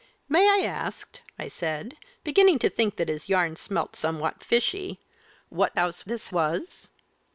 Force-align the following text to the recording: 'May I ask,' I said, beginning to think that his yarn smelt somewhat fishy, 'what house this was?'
'May 0.27 0.49
I 0.49 0.65
ask,' 0.67 1.19
I 1.37 1.47
said, 1.47 1.95
beginning 2.23 2.57
to 2.57 2.71
think 2.71 2.95
that 2.95 3.07
his 3.07 3.29
yarn 3.29 3.55
smelt 3.55 3.95
somewhat 3.95 4.43
fishy, 4.43 4.99
'what 5.49 5.75
house 5.77 6.01
this 6.01 6.31
was?' 6.31 6.89